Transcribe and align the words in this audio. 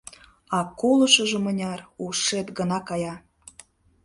А 0.57 0.59
колышыжо 0.79 1.37
мыняр, 1.45 1.79
ушет 2.05 2.47
гына 2.57 2.79
кая! 2.87 3.15